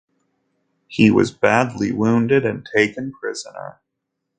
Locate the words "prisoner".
3.11-3.81